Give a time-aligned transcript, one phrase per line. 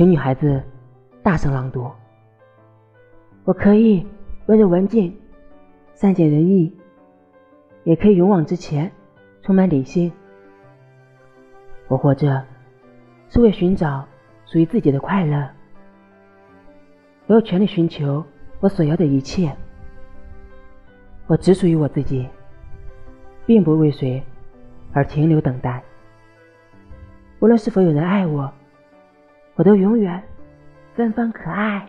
[0.00, 0.62] 请女孩子
[1.22, 1.86] 大声朗读。
[3.44, 4.06] 我可以
[4.46, 5.14] 温柔文静、
[5.92, 6.74] 善解人意，
[7.84, 8.90] 也可以勇往直前、
[9.42, 10.10] 充满理性。
[11.86, 12.42] 我活着
[13.28, 14.08] 是为寻找
[14.46, 15.46] 属于自己的快乐。
[17.26, 18.24] 我有权利寻求
[18.60, 19.54] 我所要的一切。
[21.26, 22.26] 我只属于我自己，
[23.44, 24.22] 并不为谁
[24.94, 25.82] 而停留等待。
[27.40, 28.50] 无论是否有人爱我，
[29.60, 30.22] 我都永远
[30.96, 31.86] 芬芳可爱。